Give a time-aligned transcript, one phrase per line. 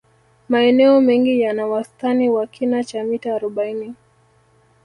[0.49, 3.93] maeneo mengi yana wastani wa kina cha mita arobaini